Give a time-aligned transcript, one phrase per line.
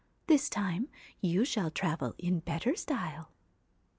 [0.25, 0.87] This time
[1.19, 3.29] you shall travel in better style.'